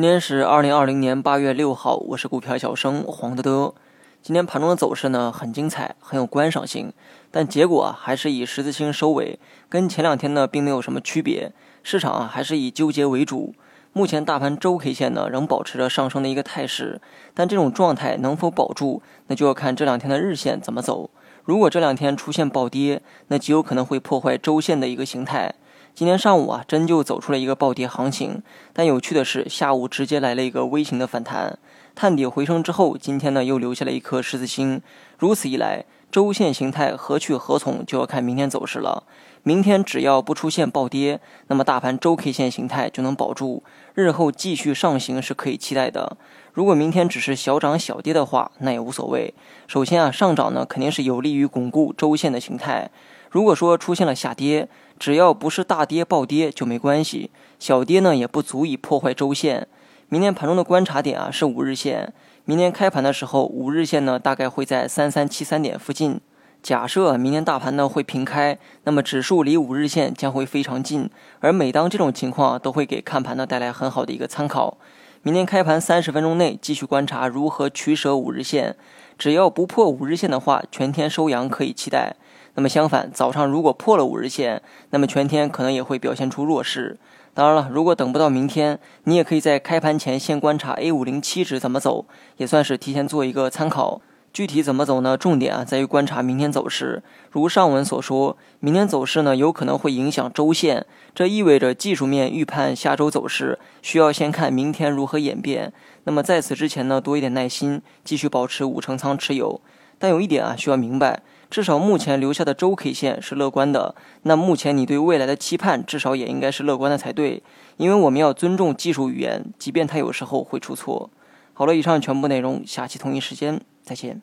[0.00, 3.74] 今天是二零二零年八月六号，我是股票小生黄德德。
[4.22, 6.90] 今天盘中的走势呢很精彩，很有观赏性，
[7.30, 11.52] 但结果啊还是以十字星收尾，跟前两天呢并没有什么区别。
[11.82, 13.52] 市场啊还是以纠结为主。
[13.92, 16.98] 目前大盘周 K 线呢仍保持着上升的一个态势，
[17.34, 21.10] 但这种状态能否保住，那就要看这两天的日线怎么走。
[21.44, 25.56] 如果这两天出现暴跌，那极有可能会破坏周线的一个形态。
[25.94, 28.42] 今天上午啊，真就走出了一个暴跌行情，
[28.72, 31.58] 但有趣的是，下午直接来了一个微型的反弹，
[31.94, 34.80] 探底回升之后，今天呢又留下了一颗十字星。
[35.18, 39.02] 如此一来，周线形态何去何从，就要看明天走势了。
[39.42, 43.62] 明天只要不出现暴跌，那么大盘周 K 线形态就能保住，
[43.94, 46.16] 日后继续上行是可以期待的。
[46.52, 49.34] 如果明天只是小涨小跌的话，那也无所谓。
[49.66, 52.90] 首先啊，上涨呢肯定是有利于巩固周线的形态。
[53.30, 57.30] 如果说出现了下跌，只要不是大跌暴跌就没关系，
[57.60, 59.68] 小跌呢也不足以破坏周线。
[60.08, 62.12] 明天盘中的观察点啊是五日线，
[62.44, 66.20] 明天开盘的时候五日线呢大概会在三三七三点附近。
[66.60, 74.76] 假设明天大盘呢会平开，那么指数离五日线将会非常近，而每当这种情况都会给看盘呢带来很好的一个参考。
[75.22, 78.76] 明天开盘三十分钟内继续观察如何取舍五日线，
[79.16, 82.16] 只要不破五日线的话，全天收阳可以期待。
[82.54, 86.98] 那么相反，早上如果破了五日线，那么全天可能也会表现出弱势。
[87.32, 92.06] 当然了，如果等不到明天，你也可以在开盘前先观察 A 五零七指怎么走，
[92.38, 94.02] 也算是提前做一个参考。
[94.32, 95.16] 具体怎么走呢？
[95.16, 97.02] 重点啊在于观察明天走势。
[97.30, 105.72] 如上文所说，明天走势呢有可能会影响周线，这意味着技术面预判下周走势需要先看明天如何演变。
[106.04, 109.60] 那么在此之前呢，多一点耐心，继续保持五成仓持有。
[109.98, 111.22] 但有一点啊需要明白。
[111.50, 117.42] 至少目前留下的周 K 线是乐观的，那目前你对未来的期盼至少也应该是乐观的才对，
[117.76, 121.10] 因为我们要尊重技术语言，即便它有时候会出错。
[121.52, 124.22] 好了，以上全部内容，下期同一时间再见。